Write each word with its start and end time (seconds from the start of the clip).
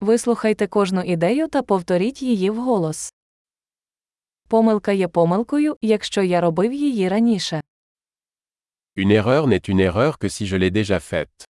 Вислухайте 0.00 0.66
кожну 0.66 1.00
ідею 1.02 1.48
та 1.48 1.62
повторіть 1.62 2.22
її 2.22 2.50
вголос. 2.50 3.12
Помилка 4.48 4.92
є 4.92 5.08
помилкою, 5.08 5.76
якщо 5.80 6.22
я 6.22 6.40
робив 6.40 6.72
її 6.72 7.08
раніше. 7.08 7.60
Une 8.96 9.22
erreur 9.22 9.46
n'est 9.46 9.70
une 9.70 9.92
erreur 9.92 10.18
que 10.18 10.28
si 10.28 10.44
je 10.46 10.58
l'ai 10.58 10.70
déjà 10.70 10.98
faite. 11.12 11.44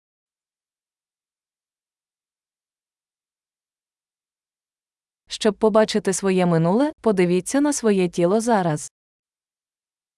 Щоб 5.28 5.54
побачити 5.54 6.12
своє 6.12 6.46
минуле, 6.46 6.92
подивіться 7.00 7.60
на 7.60 7.72
своє 7.72 8.08
тіло 8.08 8.40
зараз. 8.40 8.90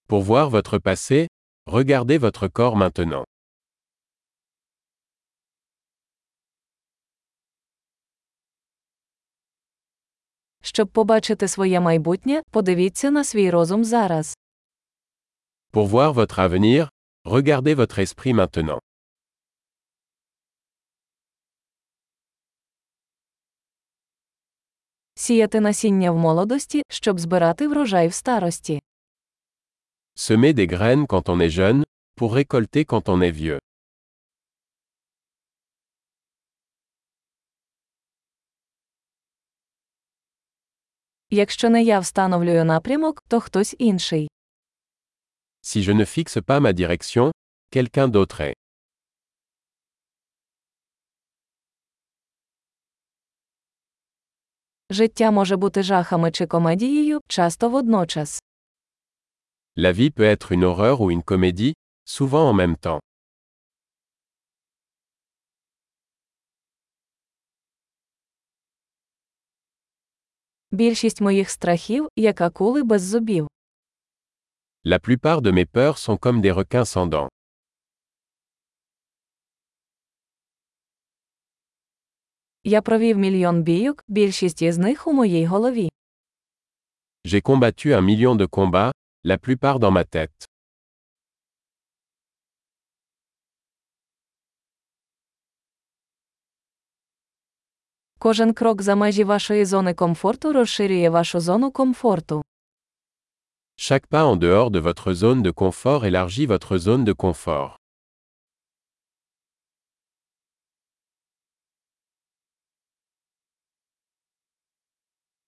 Pour 0.08 0.22
voir 0.24 0.50
votre 0.50 0.78
passé, 0.80 1.28
regardez 1.66 2.18
votre 2.18 2.48
corps 2.48 2.76
maintenant. 2.76 3.24
Щоб 10.68 10.88
побачити 10.88 11.48
своє 11.48 11.80
майбутнє, 11.80 12.42
подивіться 12.50 13.10
на 13.10 13.24
свій 13.24 13.50
розум 13.50 13.84
зараз. 13.84 14.36
Pour 15.72 15.88
voir 15.88 16.12
votre 16.12 16.38
avenir, 16.48 16.88
regardez 17.24 17.74
votre 17.74 17.98
esprit 18.00 18.34
maintenant. 18.34 18.78
Сіяти 25.14 25.60
насіння 25.60 26.10
в 26.10 26.16
молодості, 26.16 26.82
щоб 26.88 27.20
збирати 27.20 27.68
врожай 27.68 28.08
в 28.08 28.14
старості. 28.14 28.80
Semer 30.16 30.54
des 30.54 30.72
graines 30.72 31.06
quand 31.06 31.22
on 31.22 31.36
est 31.36 31.50
jeune, 31.50 31.84
pour 32.16 32.32
récolter 32.34 32.84
quand 32.84 33.08
on 33.08 33.18
est 33.20 33.32
vieux. 33.32 33.58
Якщо 41.30 41.70
не 41.70 41.82
я 41.82 42.00
встановлюю 42.00 42.64
напрямок, 42.64 43.24
то 43.28 43.40
хтось 43.40 43.74
інший. 43.78 44.28
Si 45.62 45.82
je 45.82 45.94
ne 45.94 46.04
fixe 46.04 46.40
pas 46.40 46.60
ma 46.60 46.72
direction, 46.72 47.30
quelqu'un 47.72 48.08
d'autre 48.08 48.40
est. 48.40 48.54
Життя 54.90 55.30
може 55.30 55.56
бути 55.56 55.82
жахами 55.82 56.30
чи 56.30 56.46
комедією, 56.46 57.20
часто 57.28 57.68
водночас. 57.68 58.42
La 59.76 59.92
vie 59.92 60.10
peut 60.10 60.24
être 60.36 60.52
une 60.52 60.64
horreur 60.64 61.00
ou 61.00 61.10
une 61.10 61.22
comédie, 61.22 61.72
souvent 62.04 62.48
en 62.50 62.54
même 62.54 62.76
temps. 62.76 63.00
Більшість 70.71 71.21
моїх 71.21 71.49
страхів, 71.49 72.07
як 72.15 72.41
акули 72.41 72.83
без 72.83 73.01
зубів. 73.01 73.47
La 74.85 74.99
plupart 74.99 75.41
de 75.41 75.51
mes 75.51 75.65
peurs 75.65 75.97
sont 75.97 76.17
comme 76.17 76.41
des 76.41 76.51
requins 76.55 76.85
sans 76.85 77.09
dents. 77.09 77.29
Я 82.63 82.81
провів 82.81 83.17
мільйон 83.17 83.63
бійок, 83.63 84.03
більшість 84.07 84.61
із 84.61 84.77
них 84.77 85.07
у 85.07 85.13
моїй 85.13 85.45
голові. 85.45 85.89
J'ai 87.25 87.41
combattu 87.41 87.87
un 87.95 88.01
million 88.01 88.35
de 88.35 88.47
combats, 88.47 88.91
la 89.25 89.37
plupart 89.37 89.79
dans 89.79 89.91
ma 89.91 90.03
tête. 90.03 90.47
Кожен 98.18 98.54
крок 98.54 98.82
за 98.82 98.94
межі 98.94 99.24
вашої 99.24 99.64
зони 99.64 99.94
комфорту 99.94 100.52
розширює 100.52 101.10
вашу 101.10 101.40
зону 101.40 101.70
комфорту. 101.70 102.42
Chaque 103.76 104.08
pas 104.10 104.24
en 104.24 104.36
dehors 104.36 104.70
de 104.70 104.80
votre 104.80 105.12
zone 105.12 105.42
de 105.42 105.52
confort 105.52 106.04
élargit 106.04 106.46
votre 106.46 106.78
zone 106.78 107.04
de 107.04 107.14
confort. 107.14 107.76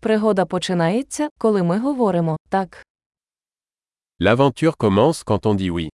Пригода 0.01 0.45
починається, 0.45 1.29
коли 1.37 1.63
ми 1.63 1.79
говоримо 1.79 2.37
так. 2.49 2.85
L'aventure 4.19 4.75
commence 4.77 5.23
quand 5.23 5.41
on 5.45 5.55
dit 5.55 5.71
oui. 5.71 5.87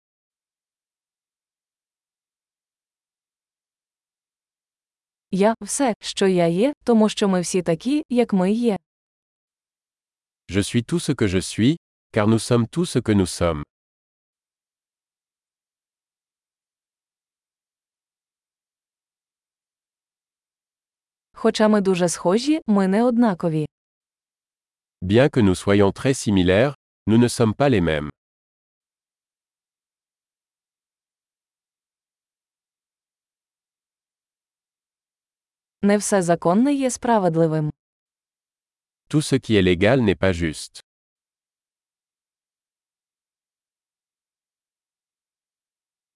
Я 5.37 5.55
все, 5.61 5.95
що 6.01 6.27
я 6.27 6.47
є, 6.47 6.75
тому 6.85 7.09
що 7.09 7.29
ми 7.29 7.41
всі 7.41 7.63
такі, 7.63 8.03
як 8.09 8.33
ми 8.33 8.53
є. 8.53 8.79
Je 10.49 10.63
suis 10.63 10.83
tout 10.93 11.01
ce 11.01 11.15
que 11.15 11.29
je 11.29 11.41
suis, 11.43 11.77
car 12.13 12.27
nous 12.29 12.39
sommes 12.51 12.67
tout 12.69 12.87
ce 12.87 13.01
que 13.01 13.15
nous 13.15 13.27
sommes. 13.27 13.63
Хоча 21.33 21.69
ми 21.69 21.81
дуже 21.81 22.09
схожі, 22.09 22.61
ми 22.67 22.89
не 22.89 23.05
однакові. 23.05 23.67
Bien 25.03 25.29
que 25.29 25.43
nous 25.43 25.55
soyons 25.67 25.93
très 25.93 26.15
similaires, 26.15 26.75
nous 27.07 27.19
ne 27.19 27.29
sommes 27.29 27.55
pas 27.55 27.69
les 27.71 27.81
mêmes. 27.81 28.11
Не 35.85 35.97
все 35.97 36.23
законне 36.23 36.75
є 36.75 36.91
справедливим. 36.91 37.73
Tout 39.11 39.23
ce 39.23 39.35
qui 39.39 39.53
est 39.57 39.63
légal 39.63 40.01
n'est 40.01 40.19
pas 40.19 40.33
juste. 40.33 40.83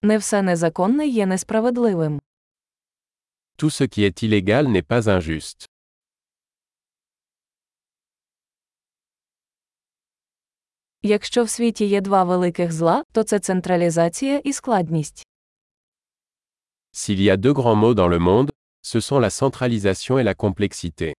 Не 0.01 0.17
все 0.17 0.41
незаконне 0.41 1.07
є 1.07 1.25
несправедливим. 1.25 2.21
Tout 3.57 3.69
ce 3.69 3.83
qui 3.83 4.03
est 4.03 4.23
illégal 4.23 4.67
n'est 4.67 4.87
pas 4.87 5.07
injuste. 5.07 5.65
Якщо 11.01 11.43
в 11.43 11.49
світі 11.49 11.85
є 11.85 12.01
два 12.01 12.23
великих 12.23 12.71
зла, 12.71 13.03
то 13.11 13.23
це 13.23 13.39
централізація 13.39 14.37
і 14.37 14.53
складність. 14.53 15.27
S'il 16.93 17.19
y 17.19 17.35
a 17.35 17.37
deux 17.37 17.53
grands 17.53 17.79
mots 17.83 17.93
dans 17.93 18.09
le 18.09 18.19
monde, 18.19 18.49
ce 18.82 19.00
sont 19.00 19.18
la 19.18 19.30
centralisation 19.30 20.18
et 20.18 20.22
la 20.22 20.34
complexité. 20.34 21.14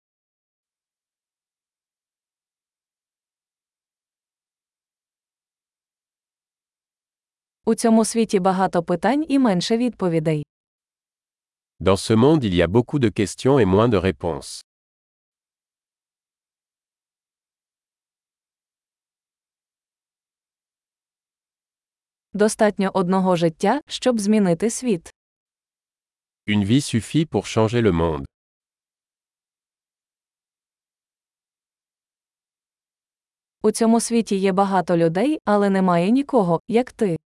У 7.68 7.76
цьому 7.76 8.06
світі 8.06 8.40
багато 8.40 8.84
питань 8.84 9.26
і 9.30 9.40
менше 9.40 9.78
відповідей. 9.78 10.46
Dans 11.80 11.98
ce 11.98 12.16
monde 12.16 12.44
il 12.44 12.54
y 12.54 12.62
a 12.62 12.68
beaucoup 12.68 13.00
de 13.00 13.10
questions 13.20 13.60
et 13.60 13.66
moins 13.66 13.90
de 13.90 14.00
réponses. 14.02 14.62
Достатньо 22.34 22.92
одного 22.94 23.36
життя, 23.36 23.82
щоб 23.88 24.20
змінити 24.20 24.70
світ. 24.70 25.14
Une 26.53 26.65
vie 26.65 26.81
suffit 26.81 27.27
pour 27.27 27.47
changer 27.47 27.81
le 27.81 27.93
monde. 27.93 28.25
У 33.63 33.71
цьому 33.71 34.01
світі 34.01 34.37
є 34.37 34.53
багато 34.53 34.97
людей, 34.97 35.39
але 35.45 35.71
немає 35.71 36.11
нікого, 36.11 36.61
як 36.69 36.93
ти. 36.93 37.19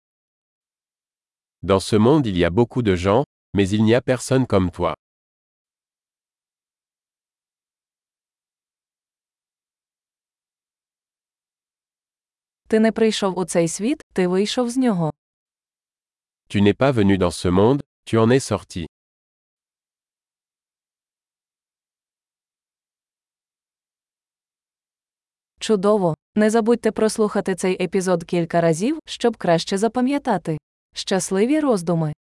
Dans 1.61 1.93
ce 1.93 1.99
monde 1.99 2.25
il 2.27 2.37
y 2.37 2.49
a 2.49 2.49
beaucoup 2.49 2.81
de 2.81 2.95
gens, 2.95 3.23
mais 3.53 3.67
il 3.69 3.83
n'y 3.83 3.95
a 3.95 4.01
personne 4.01 4.45
comme 4.47 4.71
toi. 4.71 4.93
Ти 12.67 12.79
не 12.79 12.91
прийшов 12.91 13.39
у 13.39 13.45
цей 13.45 13.67
світ, 13.67 14.01
ти 14.13 14.27
вийшов 14.27 14.69
з 14.69 14.77
нього. 14.77 15.13
Tu 16.49 16.61
n'es 16.61 16.73
pas 16.77 16.93
venu 16.93 17.17
dans 17.17 17.45
ce 17.45 17.49
monde, 17.51 17.81
tu 18.05 18.17
en 18.17 18.29
es 18.31 18.51
sorti. 18.51 18.85
Чудово! 25.63 26.15
Не 26.35 26.49
забудьте 26.49 26.91
прослухати 26.91 27.55
цей 27.55 27.83
епізод 27.83 28.23
кілька 28.23 28.61
разів, 28.61 28.99
щоб 29.05 29.37
краще 29.37 29.77
запам'ятати. 29.77 30.57
Щасливі 30.95 31.59
роздуми! 31.59 32.13